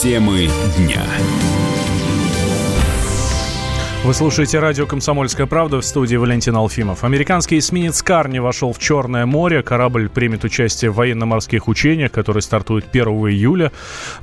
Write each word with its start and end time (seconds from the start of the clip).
Темы 0.00 0.48
дня. 0.78 1.04
Вы 4.02 4.14
слушаете 4.14 4.58
радио 4.60 4.86
«Комсомольская 4.86 5.46
правда» 5.46 5.78
в 5.78 5.84
студии 5.84 6.16
Валентин 6.16 6.56
Алфимов. 6.56 7.04
Американский 7.04 7.58
эсминец 7.58 8.02
«Карни» 8.02 8.38
вошел 8.38 8.72
в 8.72 8.78
Черное 8.78 9.26
море. 9.26 9.62
Корабль 9.62 10.08
примет 10.08 10.42
участие 10.42 10.90
в 10.90 10.94
военно-морских 10.94 11.68
учениях, 11.68 12.10
которые 12.10 12.40
стартуют 12.40 12.86
1 12.90 13.04
июля. 13.04 13.72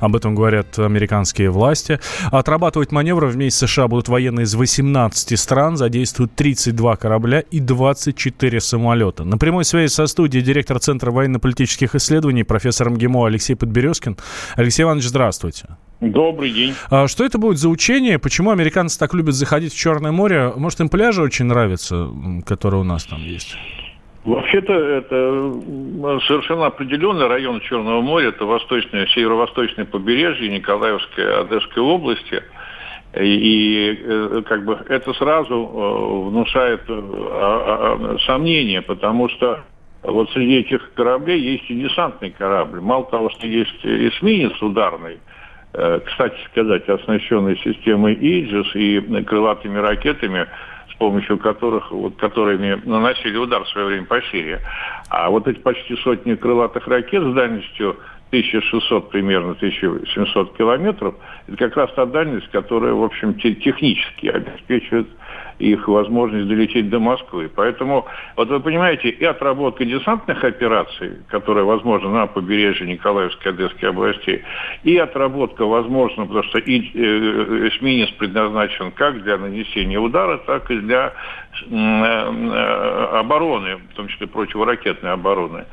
Об 0.00 0.16
этом 0.16 0.34
говорят 0.34 0.76
американские 0.80 1.50
власти. 1.50 2.00
Отрабатывать 2.32 2.90
маневры 2.90 3.28
вместе 3.28 3.68
с 3.68 3.70
США 3.70 3.86
будут 3.86 4.08
военные 4.08 4.44
из 4.44 4.54
18 4.56 5.38
стран. 5.38 5.76
Задействуют 5.76 6.34
32 6.34 6.96
корабля 6.96 7.40
и 7.40 7.60
24 7.60 8.60
самолета. 8.60 9.22
На 9.22 9.38
прямой 9.38 9.64
связи 9.64 9.92
со 9.92 10.08
студией 10.08 10.42
директор 10.42 10.80
Центра 10.80 11.12
военно-политических 11.12 11.94
исследований 11.94 12.42
профессор 12.42 12.90
МГИМО 12.90 13.26
Алексей 13.26 13.54
Подберезкин. 13.54 14.16
Алексей 14.56 14.82
Иванович, 14.82 15.06
здравствуйте. 15.06 15.68
Добрый 16.00 16.50
день. 16.50 16.74
А 16.90 17.08
что 17.08 17.24
это 17.24 17.38
будет 17.38 17.58
за 17.58 17.68
учение? 17.68 18.18
Почему 18.18 18.50
американцы 18.50 18.98
так 18.98 19.14
любят 19.14 19.34
заходить 19.34 19.72
в 19.72 19.78
Черное 19.78 20.12
море? 20.12 20.52
Может, 20.56 20.80
им 20.80 20.88
пляжи 20.88 21.22
очень 21.22 21.46
нравятся, 21.46 22.08
которые 22.46 22.82
у 22.82 22.84
нас 22.84 23.04
там 23.04 23.20
есть? 23.20 23.56
Вообще-то 24.24 24.72
это 24.72 25.52
совершенно 26.26 26.66
определенный 26.66 27.26
район 27.26 27.60
Черного 27.60 28.00
моря. 28.00 28.28
Это 28.28 28.44
восточное, 28.44 29.06
северо-восточное 29.06 29.86
побережье 29.86 30.48
Николаевской, 30.50 31.40
Одесской 31.40 31.82
области. 31.82 32.42
И, 33.14 33.20
и 33.20 33.98
э, 34.04 34.42
как 34.46 34.66
бы 34.66 34.78
это 34.88 35.14
сразу 35.14 35.54
э, 35.54 36.28
внушает 36.28 36.82
э, 36.88 38.16
сомнения, 38.26 38.82
потому 38.82 39.30
что 39.30 39.64
вот 40.02 40.30
среди 40.32 40.58
этих 40.58 40.92
кораблей 40.92 41.40
есть 41.40 41.70
и 41.70 41.74
десантный 41.74 42.30
корабль. 42.30 42.80
Мало 42.80 43.06
того, 43.06 43.30
что 43.30 43.46
есть 43.46 43.82
эсминец 43.82 44.60
ударный, 44.60 45.18
кстати 45.72 46.36
сказать, 46.50 46.88
оснащенный 46.88 47.56
системой 47.58 48.14
Иджис 48.14 48.74
и 48.74 49.00
крылатыми 49.24 49.78
ракетами, 49.78 50.46
с 50.90 50.94
помощью 50.98 51.38
которых, 51.38 51.92
вот, 51.92 52.16
которыми 52.16 52.80
наносили 52.84 53.36
удар 53.36 53.62
в 53.64 53.68
свое 53.68 53.86
время 53.86 54.06
по 54.06 54.20
Сирии. 54.22 54.58
А 55.10 55.30
вот 55.30 55.46
эти 55.46 55.58
почти 55.58 55.96
сотни 55.96 56.34
крылатых 56.34 56.88
ракет 56.88 57.22
с 57.22 57.34
дальностью 57.34 57.96
1600 58.30 59.10
примерно, 59.10 59.52
1700 59.52 60.56
километров, 60.56 61.14
это 61.46 61.56
как 61.56 61.76
раз 61.76 61.92
та 61.94 62.04
дальность, 62.06 62.48
которая, 62.50 62.92
в 62.92 63.02
общем, 63.02 63.34
технически 63.34 64.26
обеспечивает 64.26 65.08
их 65.58 65.88
возможность 65.88 66.46
долететь 66.48 66.88
до 66.88 66.98
Москвы. 66.98 67.50
Поэтому, 67.54 68.06
вот 68.36 68.48
вы 68.48 68.60
понимаете, 68.60 69.08
и 69.08 69.24
отработка 69.24 69.84
десантных 69.84 70.42
операций, 70.44 71.18
которая 71.28 71.64
возможна 71.64 72.10
на 72.10 72.26
побережье 72.26 72.86
Николаевской 72.86 73.52
Одесской 73.52 73.88
областей, 73.88 74.42
и 74.84 74.96
отработка 74.96 75.64
возможна, 75.66 76.26
потому 76.26 76.44
что 76.44 76.58
и, 76.58 76.78
э, 76.80 77.68
эсминец 77.68 78.10
предназначен 78.12 78.92
как 78.92 79.22
для 79.22 79.38
нанесения 79.38 79.98
удара, 79.98 80.38
так 80.38 80.70
и 80.70 80.76
для 80.76 81.12
э, 81.68 81.74
э, 81.74 83.18
обороны, 83.18 83.76
в 83.92 83.94
том 83.94 84.08
числе 84.08 84.26
противоракетной 84.26 85.12
обороны. 85.12 85.64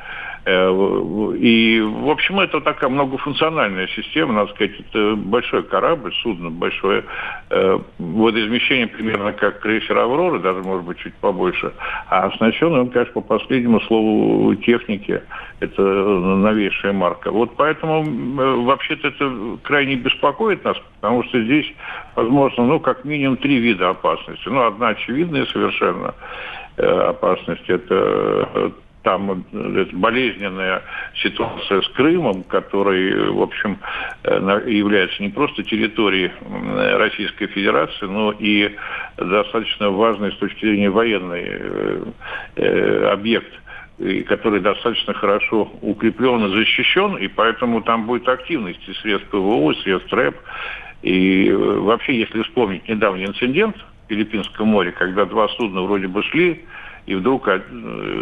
Э, 0.45 1.33
и, 1.39 1.81
в 1.81 2.09
общем, 2.09 2.39
это 2.39 2.61
такая 2.61 2.89
многофункциональная 2.89 3.87
система, 3.87 4.33
надо 4.33 4.53
сказать, 4.53 4.73
это 4.79 5.15
большой 5.15 5.63
корабль, 5.63 6.13
судно 6.21 6.51
большое, 6.51 7.03
э, 7.49 7.79
водоизмещение 7.97 8.85
примерно 8.85 9.33
как 9.33 9.59
крейсер 9.59 9.97
«Аврора», 9.97 10.37
даже, 10.37 10.61
может 10.61 10.85
быть, 10.85 10.99
чуть 10.99 11.15
побольше. 11.15 11.73
А 12.09 12.27
оснащен 12.27 12.71
он, 12.73 12.89
конечно, 12.89 13.13
по 13.13 13.21
последнему 13.21 13.81
слову 13.81 14.53
техники, 14.55 15.23
это 15.61 15.81
новейшая 15.81 16.93
марка. 16.93 17.31
Вот 17.31 17.55
поэтому 17.55 18.03
э, 18.03 18.55
вообще-то 18.65 19.07
это 19.07 19.57
крайне 19.63 19.95
беспокоит 19.95 20.63
нас, 20.63 20.77
потому 21.01 21.23
что 21.23 21.41
здесь, 21.41 21.73
возможно, 22.15 22.65
ну, 22.65 22.79
как 22.79 23.03
минимум 23.03 23.37
три 23.37 23.57
вида 23.57 23.89
опасности. 23.89 24.47
Ну, 24.47 24.63
одна 24.63 24.89
очевидная 24.89 25.45
совершенно 25.47 26.13
опасность– 26.77 27.63
это 27.69 28.73
там 29.05 29.45
э, 29.53 29.85
болезненная 29.93 30.81
ситуация 31.21 31.81
с 31.81 31.87
Крымом, 31.89 32.43
который, 32.43 33.29
в 33.29 33.41
общем, 33.41 33.77
э, 34.23 34.63
является 34.67 35.21
не 35.21 35.29
просто 35.29 35.63
территорией 35.63 36.31
Российской 36.97 37.45
Федерации, 37.47 38.07
но 38.07 38.31
и 38.31 38.75
достаточно 39.17 39.91
важный 39.91 40.31
с 40.31 40.37
точки 40.37 40.65
зрения 40.65 40.89
военной 40.89 41.45
э, 42.55 43.09
объект 43.11 43.53
который 44.27 44.59
достаточно 44.59 45.13
хорошо 45.13 45.71
укреплен 45.81 46.47
и 46.47 46.57
защищен, 46.57 47.15
и 47.15 47.29
поэтому 47.29 47.81
там 47.81 48.05
будет 48.05 48.27
активность 48.27 48.81
и 48.89 48.93
средств 48.95 49.29
ПВО, 49.29 49.71
и 49.71 49.81
средств 49.83 50.11
РЭП. 50.11 50.35
И 51.01 51.49
вообще, 51.49 52.19
если 52.19 52.41
вспомнить 52.41 52.85
недавний 52.89 53.23
инцидент 53.23 53.77
в 53.77 54.09
Филиппинском 54.09 54.67
море, 54.67 54.91
когда 54.91 55.23
два 55.23 55.47
судна 55.47 55.83
вроде 55.83 56.09
бы 56.09 56.23
шли 56.23 56.65
и 57.05 57.13
вдруг 57.15 57.47
э, 57.47 57.61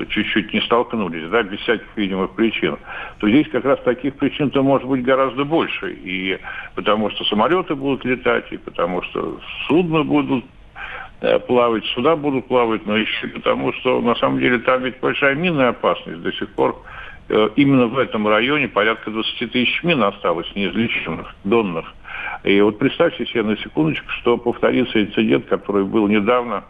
чуть-чуть 0.09 0.53
не 0.53 0.61
столкнулись, 0.61 1.29
да, 1.29 1.43
без 1.43 1.59
всяких 1.59 1.87
видимых 1.95 2.31
причин, 2.31 2.77
то 3.19 3.29
здесь 3.29 3.47
как 3.49 3.63
раз 3.63 3.79
таких 3.81 4.15
причин-то 4.15 4.61
может 4.61 4.87
быть 4.87 5.03
гораздо 5.03 5.45
больше. 5.45 5.93
И 6.03 6.37
потому 6.75 7.09
что 7.11 7.23
самолеты 7.25 7.75
будут 7.75 8.03
летать, 8.03 8.51
и 8.51 8.57
потому 8.57 9.01
что 9.03 9.39
судно 9.67 10.03
будут 10.03 10.43
э, 11.21 11.39
плавать, 11.39 11.85
суда 11.87 12.15
будут 12.15 12.47
плавать, 12.47 12.85
но 12.85 12.97
еще 12.97 13.27
потому, 13.27 13.71
что 13.73 14.01
на 14.01 14.15
самом 14.15 14.39
деле 14.39 14.59
там 14.59 14.83
ведь 14.83 14.99
большая 14.99 15.35
минная 15.35 15.69
опасность 15.69 16.21
до 16.21 16.33
сих 16.33 16.49
пор. 16.49 16.81
Э, 17.29 17.49
именно 17.55 17.87
в 17.87 17.97
этом 17.97 18.27
районе 18.27 18.67
порядка 18.67 19.11
20 19.11 19.51
тысяч 19.51 19.81
мин 19.83 20.03
осталось 20.03 20.53
неизлеченных, 20.55 21.33
донных. 21.45 21.85
И 22.43 22.59
вот 22.59 22.79
представьте 22.79 23.25
себе 23.27 23.43
на 23.43 23.55
секундочку, 23.57 24.09
что 24.09 24.37
повторится 24.37 25.01
инцидент, 25.01 25.45
который 25.45 25.85
был 25.85 26.09
недавно 26.09 26.65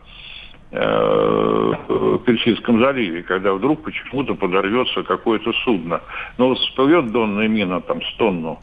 в 0.73 2.17
Персидском 2.25 2.79
заливе, 2.79 3.21
когда 3.23 3.53
вдруг 3.53 3.83
почему-то 3.83 4.33
подорвется 4.33 5.03
какое-то 5.03 5.53
судно. 5.63 6.01
Ну, 6.37 6.49
вот 6.49 6.57
всплывет 6.57 7.11
донная 7.11 7.47
мина 7.47 7.79
там 7.81 8.01
с 8.01 8.13
тонну 8.15 8.59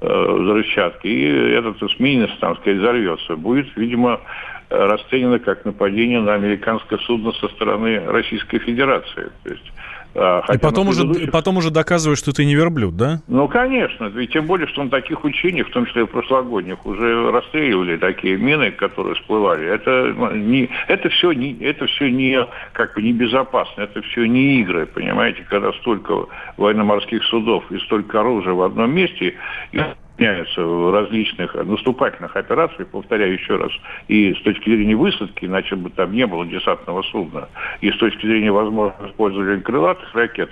э, 0.00 0.06
взрывчатки, 0.06 1.06
и 1.06 1.26
этот 1.52 1.82
эсминец, 1.82 2.30
там 2.40 2.56
сказать, 2.56 2.78
взорвется. 2.78 3.36
Будет, 3.36 3.76
видимо, 3.76 4.20
расценено 4.70 5.38
как 5.38 5.64
нападение 5.64 6.20
на 6.20 6.34
американское 6.34 6.98
судно 7.00 7.32
со 7.32 7.48
стороны 7.48 8.00
Российской 8.06 8.58
Федерации. 8.60 9.30
То 9.42 9.50
есть 9.50 9.72
хотя 10.14 10.54
и 10.54 10.58
потом, 10.58 10.88
предыдущих... 10.88 11.22
уже, 11.22 11.30
потом 11.30 11.56
уже 11.58 11.70
доказываешь, 11.70 12.18
что 12.18 12.32
ты 12.32 12.44
не 12.44 12.54
верблюд, 12.54 12.96
да? 12.96 13.20
Ну, 13.28 13.48
конечно. 13.48 14.06
Ведь 14.06 14.32
тем 14.32 14.46
более, 14.46 14.66
что 14.66 14.82
на 14.82 14.90
таких 14.90 15.24
учениях, 15.24 15.68
в 15.68 15.70
том 15.70 15.86
числе 15.86 16.02
и 16.02 16.06
прошлогодних, 16.06 16.84
уже 16.86 17.30
расстреливали 17.30 17.96
такие 17.96 18.36
мины, 18.36 18.70
которые 18.70 19.14
всплывали. 19.14 19.66
Это, 19.66 20.12
ну, 20.16 20.34
не, 20.34 20.68
это, 20.88 21.08
все, 21.10 21.32
не, 21.32 21.56
это 21.60 21.86
все 21.86 22.10
не, 22.10 22.46
как 22.72 22.94
бы, 22.94 23.02
небезопасно, 23.02 23.82
это 23.82 24.02
все 24.02 24.26
не 24.26 24.60
игры, 24.60 24.86
понимаете, 24.86 25.44
когда 25.48 25.72
столько 25.74 26.26
военно-морских 26.56 27.22
судов 27.24 27.64
и 27.70 27.78
столько 27.80 28.20
оружия 28.20 28.54
в 28.54 28.62
одном 28.62 28.92
месте, 28.92 29.34
в 30.20 30.92
различных 30.92 31.54
наступательных 31.54 32.36
операциях, 32.36 32.88
повторяю 32.88 33.32
еще 33.32 33.56
раз, 33.56 33.72
и 34.08 34.34
с 34.34 34.42
точки 34.42 34.68
зрения 34.68 34.96
высадки, 34.96 35.46
иначе 35.46 35.76
бы 35.76 35.90
там 35.90 36.12
не 36.12 36.26
было 36.26 36.46
десантного 36.46 37.02
судна, 37.02 37.48
и 37.80 37.90
с 37.90 37.96
точки 37.96 38.26
зрения 38.26 38.52
возможного 38.52 39.08
использования 39.08 39.60
крылатых 39.62 40.14
ракет, 40.14 40.50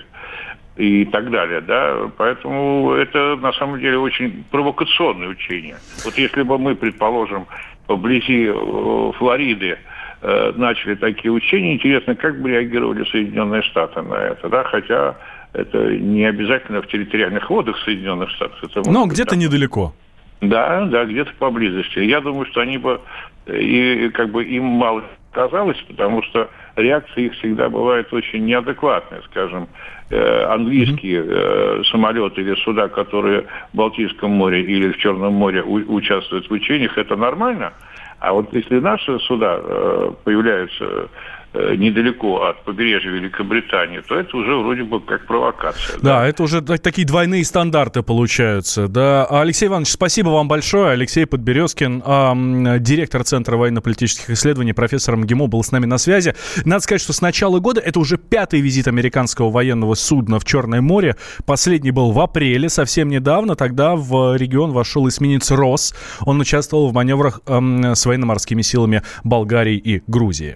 и 0.75 1.05
так 1.05 1.29
далее, 1.29 1.61
да, 1.61 2.09
поэтому 2.17 2.93
это 2.93 3.35
на 3.35 3.51
самом 3.53 3.79
деле 3.79 3.97
очень 3.97 4.45
провокационное 4.49 5.27
учение. 5.27 5.75
Вот 6.05 6.17
если 6.17 6.41
бы 6.43 6.57
мы, 6.57 6.73
предположим, 6.73 7.45
вблизи 7.87 8.45
э, 8.47 9.11
Флориды 9.17 9.77
э, 10.21 10.53
начали 10.55 10.95
такие 10.95 11.31
учения, 11.31 11.73
интересно, 11.75 12.15
как 12.15 12.41
бы 12.41 12.49
реагировали 12.51 13.03
Соединенные 13.11 13.61
Штаты 13.63 14.01
на 14.01 14.15
это, 14.15 14.47
да, 14.47 14.63
хотя 14.63 15.17
это 15.53 15.97
не 15.97 16.25
обязательно 16.25 16.81
в 16.81 16.87
территориальных 16.87 17.49
водах 17.49 17.77
Соединенных 17.83 18.29
Штатов. 18.31 18.63
Это 18.63 18.89
Но 18.89 19.05
где-то 19.07 19.31
там... 19.31 19.39
недалеко. 19.39 19.93
Да, 20.41 20.85
да, 20.85 21.05
где-то 21.05 21.31
поблизости. 21.37 21.99
Я 21.99 22.21
думаю, 22.21 22.45
что 22.45 22.61
они 22.61 22.77
бы 22.77 23.01
и 23.47 24.09
как 24.13 24.29
бы 24.29 24.43
им 24.45 24.63
мало 24.63 25.03
казалось, 25.31 25.77
потому 25.87 26.23
что 26.23 26.49
реакции 26.75 27.25
их 27.25 27.33
всегда 27.33 27.69
бывают 27.69 28.11
очень 28.13 28.45
неадекватные. 28.45 29.21
Скажем, 29.25 29.67
э, 30.09 30.43
английские 30.45 31.23
э, 31.27 31.83
самолеты 31.91 32.41
или 32.41 32.55
суда, 32.63 32.87
которые 32.87 33.45
в 33.73 33.77
Балтийском 33.77 34.31
море 34.31 34.61
или 34.61 34.91
в 34.91 34.97
Черном 34.97 35.33
море 35.33 35.61
у- 35.61 35.93
участвуют 35.93 36.49
в 36.49 36.53
учениях, 36.53 36.97
это 36.97 37.15
нормально. 37.15 37.73
А 38.19 38.33
вот 38.33 38.53
если 38.53 38.79
наши 38.79 39.19
суда 39.19 39.59
э, 39.61 40.11
появляются 40.23 41.09
недалеко 41.53 42.43
от 42.43 42.63
побережья 42.63 43.09
Великобритании, 43.09 44.01
то 44.01 44.15
это 44.15 44.37
уже 44.37 44.55
вроде 44.55 44.83
бы 44.83 44.99
как 44.99 45.25
провокация. 45.25 45.97
Да, 46.01 46.19
да? 46.19 46.27
это 46.27 46.43
уже 46.43 46.61
такие 46.61 47.07
двойные 47.07 47.43
стандарты 47.43 48.03
получаются. 48.03 48.87
Да. 48.87 49.25
Алексей 49.25 49.67
Иванович, 49.67 49.89
спасибо 49.89 50.29
вам 50.29 50.47
большое. 50.47 50.91
Алексей 50.91 51.25
Подберезкин, 51.25 52.03
э, 52.05 52.79
директор 52.79 53.23
Центра 53.23 53.57
военно-политических 53.57 54.29
исследований, 54.29 54.73
профессор 54.73 55.15
МГИМО, 55.15 55.47
был 55.47 55.63
с 55.63 55.71
нами 55.71 55.85
на 55.85 55.97
связи. 55.97 56.35
Надо 56.65 56.81
сказать, 56.83 57.01
что 57.01 57.13
с 57.13 57.21
начала 57.21 57.59
года 57.59 57.81
это 57.81 57.99
уже 57.99 58.17
пятый 58.17 58.61
визит 58.61 58.87
американского 58.87 59.49
военного 59.49 59.95
судна 59.95 60.39
в 60.39 60.45
Черное 60.45 60.81
море. 60.81 61.15
Последний 61.45 61.91
был 61.91 62.11
в 62.11 62.19
апреле, 62.19 62.69
совсем 62.69 63.09
недавно. 63.09 63.55
Тогда 63.55 63.95
в 63.95 64.35
регион 64.35 64.71
вошел 64.71 65.07
эсминец 65.07 65.49
«Рос». 65.51 65.95
Он 66.21 66.39
участвовал 66.39 66.89
в 66.89 66.93
маневрах 66.93 67.41
э, 67.47 67.93
с 67.95 68.05
военно-морскими 68.05 68.61
силами 68.61 69.01
Болгарии 69.23 69.77
и 69.77 70.03
Грузии. 70.05 70.55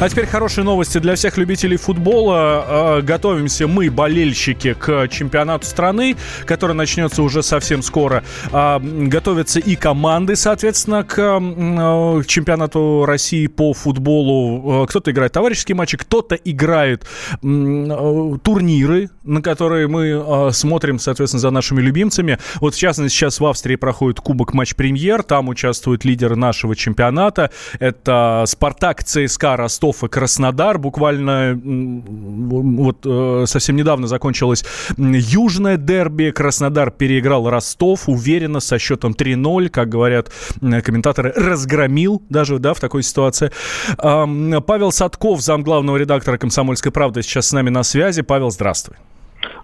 А 0.00 0.08
теперь 0.08 0.26
хорошие 0.26 0.64
новости 0.64 0.98
для 0.98 1.14
всех 1.14 1.38
любителей 1.38 1.76
футбола. 1.76 2.36
А, 2.36 3.00
готовимся 3.00 3.68
мы, 3.68 3.90
болельщики, 3.90 4.74
к 4.74 5.06
чемпионату 5.06 5.66
страны, 5.66 6.16
который 6.46 6.74
начнется 6.74 7.22
уже 7.22 7.44
совсем 7.44 7.80
скоро. 7.80 8.24
А, 8.50 8.80
готовятся 8.80 9.60
и 9.60 9.76
команды, 9.76 10.34
соответственно, 10.34 11.04
к 11.04 11.16
а, 11.18 12.22
чемпионату 12.26 13.04
России 13.06 13.46
по 13.46 13.72
футболу. 13.72 14.84
Кто-то 14.88 15.12
играет 15.12 15.32
товарищеские 15.32 15.76
матчи, 15.76 15.96
кто-то 15.96 16.34
играет 16.34 17.06
турниры, 17.40 19.10
на 19.22 19.42
которые 19.42 19.86
мы 19.86 20.50
смотрим, 20.52 20.98
соответственно, 20.98 21.40
за 21.40 21.50
нашими 21.50 21.80
любимцами. 21.80 22.38
Вот, 22.56 22.74
в 22.74 22.78
частности, 22.78 23.14
сейчас 23.16 23.38
в 23.38 23.46
Австрии 23.46 23.76
проходит 23.76 24.20
Кубок 24.20 24.54
Матч-Премьер. 24.54 25.22
Там 25.22 25.48
участвуют 25.48 26.04
лидеры 26.04 26.34
нашего 26.34 26.74
чемпионата. 26.74 27.52
Это 27.78 28.42
«Спартак», 28.48 29.04
ЦСКА, 29.04 29.56
Ростов 29.56 29.83
Ростов 29.84 30.04
и 30.04 30.08
Краснодар. 30.08 30.78
Буквально 30.78 31.60
вот 31.62 33.04
э, 33.04 33.44
совсем 33.46 33.76
недавно 33.76 34.06
закончилось 34.06 34.64
южное 34.96 35.76
дерби. 35.76 36.30
Краснодар 36.30 36.90
переиграл 36.90 37.48
Ростов 37.50 38.08
уверенно 38.08 38.60
со 38.60 38.78
счетом 38.78 39.12
3-0. 39.12 39.68
Как 39.68 39.88
говорят 39.88 40.30
комментаторы, 40.60 41.32
разгромил 41.36 42.22
даже 42.30 42.58
да, 42.58 42.72
в 42.72 42.80
такой 42.80 43.02
ситуации. 43.02 43.50
Павел 43.96 44.92
Садков, 44.92 45.42
замглавного 45.42 45.96
редактора 45.98 46.38
«Комсомольской 46.38 46.90
правды», 46.90 47.22
сейчас 47.22 47.48
с 47.48 47.52
нами 47.52 47.70
на 47.70 47.82
связи. 47.82 48.22
Павел, 48.22 48.50
здравствуй. 48.50 48.96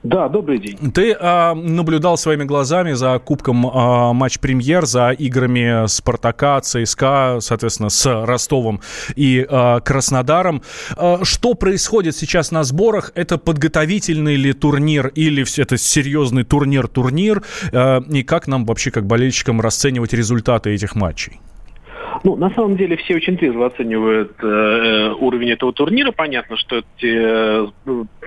Да, 0.02 0.29
добрый 0.29 0.58
день. 0.58 0.93
Ты 0.93 1.14
а, 1.19 1.55
наблюдал 1.55 2.17
своими 2.17 2.44
глазами 2.44 2.93
за 2.93 3.19
Кубком 3.19 3.67
а, 3.67 4.14
матч-премьер, 4.14 4.87
за 4.87 5.11
играми 5.11 5.87
Спартака, 5.88 6.61
ЦСКА, 6.62 7.38
соответственно, 7.41 7.91
с 7.91 8.06
Ростовом 8.25 8.81
и 9.14 9.47
а, 9.47 9.81
Краснодаром. 9.81 10.62
А, 10.97 11.20
что 11.23 11.52
происходит 11.52 12.17
сейчас 12.17 12.50
на 12.50 12.64
сборах? 12.64 13.12
Это 13.14 13.37
подготовительный 13.37 14.37
ли 14.37 14.55
турнир 14.55 15.08
или 15.08 15.44
это 15.61 15.76
серьезный 15.76 16.44
турнир-турнир? 16.44 17.43
А, 17.73 18.00
и 18.00 18.23
как 18.23 18.47
нам 18.47 18.64
вообще, 18.64 18.91
как 18.91 19.06
болельщикам, 19.06 19.61
расценивать 19.61 20.14
результаты 20.14 20.70
этих 20.70 20.94
матчей? 20.94 21.41
Ну, 22.22 22.37
на 22.37 22.50
самом 22.50 22.76
деле 22.76 22.96
все 22.96 23.17
очень 23.17 23.38
трезво 23.38 23.67
оценивают 23.67 24.32
э, 24.43 24.46
э, 24.46 25.12
уровень 25.14 25.52
этого 25.52 25.72
турнира. 25.72 26.12
Понятно, 26.12 26.56
что 26.58 26.76
это 26.76 26.87
э, 27.02 27.67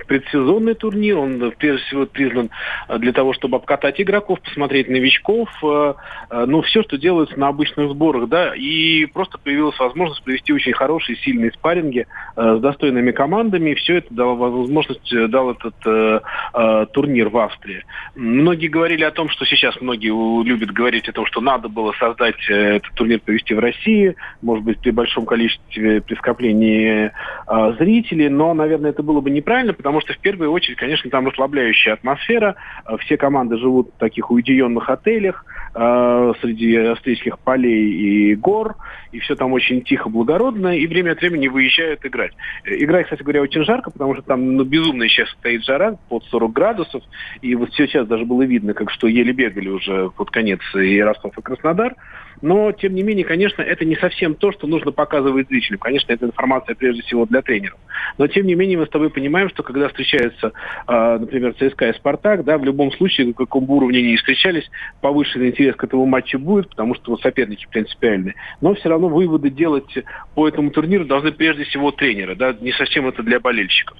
предсезонный 0.08 0.74
турнир, 0.74 1.18
он 1.18 1.52
прежде 1.56 1.84
всего 1.84 2.06
признан 2.06 2.50
для 2.98 3.12
того, 3.12 3.32
чтобы 3.34 3.56
обкатать 3.56 4.00
игроков, 4.00 4.40
посмотреть 4.40 4.88
новичков, 4.88 5.48
э, 5.62 5.94
э, 6.30 6.44
ну, 6.46 6.62
все, 6.62 6.82
что 6.82 6.98
делается 6.98 7.38
на 7.38 7.48
обычных 7.48 7.90
сборах, 7.90 8.28
да, 8.28 8.52
и 8.56 9.06
просто 9.06 9.38
появилась 9.38 9.78
возможность 9.78 10.24
провести 10.24 10.52
очень 10.52 10.72
хорошие, 10.72 11.16
сильные 11.18 11.52
спарринги 11.52 12.06
э, 12.36 12.56
с 12.58 12.60
достойными 12.60 13.12
командами, 13.12 13.70
и 13.70 13.74
все 13.74 13.98
это 13.98 14.12
дало 14.12 14.34
возможность, 14.34 15.12
э, 15.12 15.28
дал 15.28 15.52
этот 15.52 15.74
э, 15.86 16.20
э, 16.52 16.86
турнир 16.92 17.28
в 17.28 17.38
Австрии. 17.38 17.84
Многие 18.16 18.68
говорили 18.68 19.04
о 19.04 19.12
том, 19.12 19.28
что 19.28 19.44
сейчас 19.44 19.80
многие 19.80 20.08
любят 20.42 20.72
говорить 20.72 21.08
о 21.08 21.12
том, 21.12 21.26
что 21.26 21.40
надо 21.40 21.68
было 21.68 21.92
создать 21.92 22.50
э, 22.50 22.76
этот 22.76 22.92
турнир, 22.94 23.20
провести 23.20 23.54
в 23.54 23.60
России, 23.60 23.83
России, 23.84 24.16
может 24.42 24.64
быть, 24.64 24.78
при 24.80 24.90
большом 24.90 25.26
количестве, 25.26 26.00
при 26.00 26.14
скоплении 26.14 27.10
э, 27.46 27.72
зрителей, 27.78 28.28
но, 28.28 28.54
наверное, 28.54 28.90
это 28.90 29.02
было 29.02 29.20
бы 29.20 29.30
неправильно, 29.30 29.72
потому 29.72 30.00
что 30.00 30.12
в 30.12 30.18
первую 30.18 30.50
очередь, 30.52 30.76
конечно, 30.76 31.10
там 31.10 31.26
расслабляющая 31.26 31.92
атмосфера, 31.92 32.56
э, 32.86 32.96
все 32.98 33.16
команды 33.16 33.58
живут 33.58 33.90
в 33.94 33.98
таких 33.98 34.30
уединенных 34.30 34.88
отелях, 34.88 35.44
э, 35.74 36.32
среди 36.40 36.76
австрийских 36.76 37.38
полей 37.38 37.90
и 37.90 38.34
гор, 38.34 38.76
и 39.14 39.20
все 39.20 39.36
там 39.36 39.52
очень 39.52 39.82
тихо, 39.82 40.08
благородно, 40.10 40.76
и 40.76 40.86
время 40.88 41.12
от 41.12 41.20
времени 41.20 41.46
выезжают 41.46 42.04
играть. 42.04 42.32
Играть, 42.64 43.04
кстати 43.04 43.22
говоря, 43.22 43.42
очень 43.42 43.64
жарко, 43.64 43.92
потому 43.92 44.14
что 44.14 44.24
там 44.24 44.56
ну, 44.56 44.64
безумно 44.64 45.08
сейчас 45.08 45.30
стоит 45.30 45.64
жара, 45.64 45.96
под 46.08 46.24
40 46.24 46.52
градусов, 46.52 47.02
и 47.40 47.54
вот 47.54 47.72
сейчас 47.74 48.08
даже 48.08 48.24
было 48.24 48.42
видно, 48.42 48.74
как 48.74 48.90
что 48.90 49.06
еле 49.06 49.32
бегали 49.32 49.68
уже 49.68 50.10
под 50.10 50.30
конец 50.30 50.60
и 50.74 51.00
Ростов, 51.00 51.38
и 51.38 51.42
Краснодар. 51.42 51.94
Но, 52.42 52.72
тем 52.72 52.94
не 52.94 53.02
менее, 53.02 53.24
конечно, 53.24 53.62
это 53.62 53.84
не 53.84 53.96
совсем 53.96 54.34
то, 54.34 54.52
что 54.52 54.66
нужно 54.66 54.92
показывать 54.92 55.48
зрителям. 55.48 55.78
Конечно, 55.78 56.12
это 56.12 56.26
информация 56.26 56.74
прежде 56.74 57.02
всего 57.02 57.26
для 57.26 57.42
тренеров. 57.42 57.78
Но, 58.18 58.26
тем 58.26 58.46
не 58.46 58.54
менее, 58.54 58.78
мы 58.78 58.86
с 58.86 58.90
тобой 58.90 59.10
понимаем, 59.10 59.48
что 59.48 59.62
когда 59.62 59.88
встречаются, 59.88 60.52
э, 60.86 61.18
например, 61.18 61.54
ЦСКА 61.54 61.88
и 61.90 61.94
Спартак, 61.94 62.44
да, 62.44 62.58
в 62.58 62.64
любом 62.64 62.92
случае, 62.92 63.28
на 63.28 63.32
каком 63.32 63.64
бы 63.64 63.76
уровне 63.76 64.00
они 64.00 64.16
встречались, 64.16 64.68
повышенный 65.00 65.50
интерес 65.50 65.76
к 65.76 65.84
этому 65.84 66.06
матчу 66.06 66.38
будет, 66.38 66.68
потому 66.68 66.94
что 66.94 67.16
соперники 67.18 67.66
принципиальные. 67.70 68.34
Но 68.60 68.74
все 68.74 68.88
равно 68.88 69.03
выводы 69.08 69.50
делать 69.50 69.92
по 70.34 70.48
этому 70.48 70.70
турниру 70.70 71.04
должны 71.04 71.32
прежде 71.32 71.64
всего 71.64 71.90
тренеры, 71.90 72.34
да, 72.34 72.56
не 72.60 72.72
совсем 72.72 73.06
это 73.06 73.22
для 73.22 73.40
болельщиков. 73.40 73.96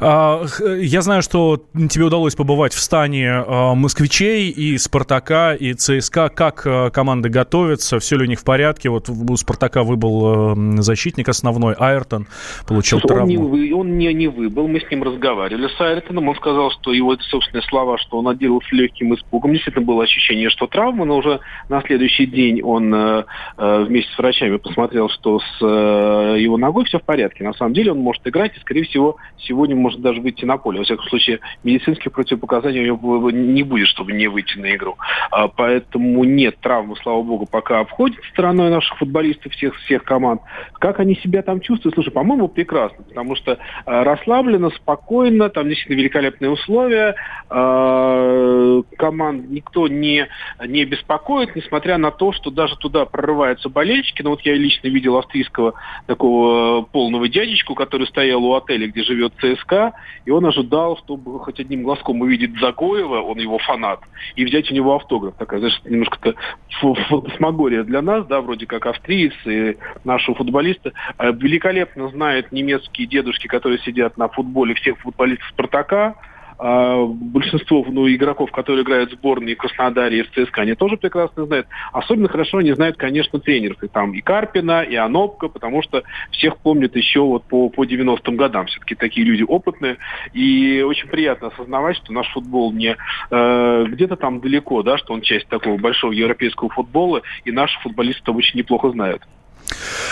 А, 0.00 0.44
я 0.78 1.02
знаю, 1.02 1.22
что 1.22 1.62
тебе 1.90 2.04
удалось 2.04 2.34
побывать 2.34 2.72
в 2.72 2.80
стане 2.80 3.30
а, 3.30 3.74
москвичей 3.74 4.50
и 4.50 4.78
Спартака, 4.78 5.54
и 5.54 5.72
ЦСКА. 5.74 6.28
Как 6.28 6.62
а, 6.66 6.90
команды 6.90 7.28
готовятся? 7.28 7.98
Все 7.98 8.16
ли 8.16 8.24
у 8.24 8.26
них 8.26 8.40
в 8.40 8.44
порядке? 8.44 8.88
Вот 8.88 9.08
у 9.08 9.36
Спартака 9.36 9.82
выбыл 9.82 10.82
защитник 10.82 11.28
основной, 11.28 11.74
Айртон, 11.78 12.26
получил 12.66 12.98
он 12.98 13.02
травму. 13.02 13.26
Не 13.26 13.36
вы, 13.36 13.74
он 13.74 13.98
не, 13.98 14.12
не 14.14 14.28
выбыл, 14.28 14.68
мы 14.68 14.80
с 14.80 14.90
ним 14.90 15.02
разговаривали 15.02 15.68
с 15.68 15.80
Айртоном. 15.80 16.28
Он 16.28 16.36
сказал, 16.36 16.70
что 16.70 16.92
его 16.92 17.16
собственные 17.16 17.62
слова, 17.62 17.98
что 17.98 18.18
он 18.18 18.28
отделался 18.28 18.74
легким 18.74 19.14
испугом. 19.14 19.52
Действительно 19.52 19.84
было 19.84 20.04
ощущение, 20.04 20.50
что 20.50 20.66
травма, 20.66 21.04
но 21.04 21.16
уже 21.16 21.40
на 21.68 21.82
следующий 21.82 22.26
день 22.26 22.62
он 22.62 22.94
э, 22.94 23.24
э, 23.56 23.84
вместе 23.84 24.12
с 24.12 24.18
врачами 24.18 24.56
посмотрел, 24.56 25.08
что 25.08 25.38
с 25.38 25.62
э, 25.62 26.36
его 26.38 26.56
ногой 26.56 26.84
все 26.84 26.98
в 26.98 27.02
порядке. 27.02 27.44
На 27.44 27.54
самом 27.54 27.74
деле 27.74 27.92
он 27.92 27.98
может 27.98 28.26
играть, 28.26 28.56
и, 28.56 28.60
скорее 28.60 28.84
всего, 28.84 29.16
сегодня 29.38 29.55
сегодня 29.56 29.74
может 29.74 30.00
даже 30.00 30.20
выйти 30.20 30.44
на 30.44 30.58
поле. 30.58 30.78
Во 30.78 30.84
всяком 30.84 31.06
случае, 31.06 31.40
медицинских 31.64 32.12
противопоказаний 32.12 32.90
у 32.90 32.96
него 32.96 33.30
не 33.30 33.62
будет, 33.62 33.88
чтобы 33.88 34.12
не 34.12 34.28
выйти 34.28 34.58
на 34.58 34.74
игру. 34.74 34.96
А, 35.30 35.48
поэтому 35.48 36.24
нет 36.24 36.58
травмы, 36.60 36.94
слава 37.02 37.22
богу, 37.22 37.46
пока 37.50 37.80
обходит 37.80 38.18
стороной 38.32 38.70
наших 38.70 38.98
футболистов 38.98 39.52
всех, 39.52 39.74
всех 39.76 40.04
команд. 40.04 40.42
Как 40.74 41.00
они 41.00 41.14
себя 41.16 41.40
там 41.42 41.60
чувствуют? 41.60 41.94
Слушай, 41.94 42.10
по-моему, 42.10 42.48
прекрасно, 42.48 43.02
потому 43.04 43.34
что 43.36 43.58
а, 43.86 44.04
расслабленно, 44.04 44.68
спокойно, 44.70 45.48
там 45.48 45.68
действительно 45.68 45.96
великолепные 45.96 46.50
условия, 46.50 47.14
а, 47.48 48.82
команд 48.98 49.48
никто 49.48 49.88
не, 49.88 50.28
не 50.66 50.84
беспокоит, 50.84 51.56
несмотря 51.56 51.96
на 51.96 52.10
то, 52.10 52.32
что 52.32 52.50
даже 52.50 52.76
туда 52.76 53.06
прорываются 53.06 53.70
болельщики. 53.70 54.20
Ну 54.20 54.30
вот 54.30 54.42
я 54.42 54.54
лично 54.54 54.88
видел 54.88 55.16
австрийского 55.16 55.72
такого 56.06 56.82
полного 56.82 57.26
дядечку, 57.28 57.74
который 57.74 58.06
стоял 58.06 58.44
у 58.44 58.54
отеля, 58.54 58.86
где 58.88 59.02
живет 59.02 59.32
ЦСКА, 59.40 59.92
и 60.24 60.30
он 60.30 60.46
ожидал, 60.46 60.96
чтобы 60.98 61.38
хоть 61.40 61.60
одним 61.60 61.82
глазком 61.82 62.20
увидеть 62.20 62.58
Загоева, 62.58 63.20
он 63.20 63.38
его 63.38 63.58
фанат, 63.58 64.00
и 64.34 64.44
взять 64.44 64.70
у 64.70 64.74
него 64.74 64.94
автограф. 64.94 65.34
Такая, 65.36 65.60
знаешь, 65.60 65.80
немножко 65.84 66.34
фантасмагория 66.80 67.84
для 67.84 68.02
нас, 68.02 68.26
да, 68.26 68.40
вроде 68.40 68.66
как 68.66 68.86
австриец 68.86 69.34
и 69.44 69.76
нашего 70.04 70.36
футболиста. 70.36 70.92
Э, 71.18 71.32
великолепно 71.32 72.08
знают 72.08 72.52
немецкие 72.52 73.06
дедушки, 73.06 73.46
которые 73.46 73.78
сидят 73.80 74.16
на 74.16 74.28
футболе 74.28 74.74
всех 74.74 74.98
футболистов 74.98 75.48
«Спартака», 75.48 76.16
большинство 76.58 77.84
ну, 77.88 78.08
игроков, 78.08 78.50
которые 78.50 78.82
играют 78.82 79.10
в 79.10 79.14
сборной 79.14 79.54
в 79.54 79.58
Краснодаре 79.58 80.20
и 80.20 80.22
в 80.22 80.30
ЦСКА, 80.30 80.62
они 80.62 80.74
тоже 80.74 80.96
прекрасно 80.96 81.44
знают. 81.46 81.66
Особенно 81.92 82.28
хорошо 82.28 82.58
они 82.58 82.72
знают, 82.72 82.96
конечно, 82.96 83.38
тренеров. 83.38 83.82
И 83.82 83.88
там 83.88 84.12
и 84.12 84.20
Карпина, 84.20 84.82
и 84.82 84.94
Анопка, 84.94 85.48
потому 85.48 85.82
что 85.82 86.02
всех 86.30 86.58
помнят 86.58 86.96
еще 86.96 87.20
вот 87.20 87.44
по, 87.44 87.68
по 87.68 87.84
90-м 87.84 88.36
годам. 88.36 88.66
Все-таки 88.66 88.94
такие 88.94 89.26
люди 89.26 89.42
опытные. 89.42 89.98
И 90.32 90.82
очень 90.82 91.08
приятно 91.08 91.48
осознавать, 91.48 91.96
что 91.96 92.12
наш 92.12 92.28
футбол 92.32 92.72
не 92.72 92.96
э, 93.30 93.84
где-то 93.88 94.16
там 94.16 94.40
далеко, 94.40 94.82
да, 94.82 94.96
что 94.96 95.12
он 95.12 95.20
часть 95.20 95.48
такого 95.48 95.76
большого 95.76 96.12
европейского 96.12 96.70
футбола, 96.70 97.22
и 97.44 97.52
наши 97.52 97.78
футболисты 97.80 98.30
очень 98.32 98.58
неплохо 98.58 98.90
знают. 98.90 99.22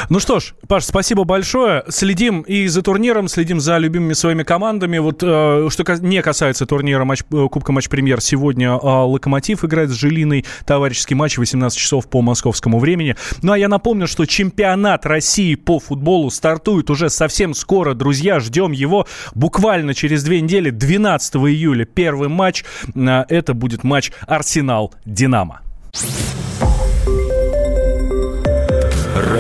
Ну 0.09 0.21
что 0.21 0.41
ж, 0.41 0.55
Паш, 0.69 0.85
спасибо 0.85 1.25
большое. 1.25 1.85
Следим 1.89 2.43
и 2.43 2.67
за 2.67 2.83
турниром, 2.83 3.29
следим 3.29 3.61
за 3.61 3.79
любимыми 3.79 4.13
своими 4.13 4.43
командами. 4.43 4.99
Вот 4.99 5.23
э, 5.23 5.69
что 5.71 5.85
не 6.01 6.23
касается 6.23 6.67
турнира 6.67 7.05
матч, 7.05 7.23
э, 7.33 7.49
Кубка 7.51 7.73
Матч 7.73 7.89
Премьер, 7.89 8.21
сегодня 8.21 8.71
э, 8.71 8.79
Локомотив 8.83 9.65
играет 9.65 9.91
с 9.91 9.95
Жилиной. 9.95 10.45
Товарищеский 10.67 11.17
матч 11.17 11.39
18 11.39 11.79
часов 11.79 12.09
по 12.09 12.23
московскому 12.23 12.79
времени. 12.79 13.17
Ну 13.43 13.53
а 13.53 13.59
я 13.59 13.69
напомню, 13.69 14.07
что 14.07 14.27
чемпионат 14.27 15.07
России 15.07 15.55
по 15.55 15.79
футболу 15.79 16.31
стартует 16.31 16.91
уже 16.91 17.11
совсем 17.11 17.55
скоро, 17.55 17.95
друзья. 17.95 18.41
Ждем 18.41 18.73
его 18.73 19.07
буквально 19.35 19.95
через 19.95 20.23
две 20.25 20.41
недели, 20.41 20.71
12 20.71 21.37
июля. 21.37 21.85
Первый 21.85 22.29
матч. 22.29 22.65
Э, 22.95 23.25
это 23.29 23.55
будет 23.55 23.85
матч 23.85 24.13
Арсенал-Динамо. 24.27 25.61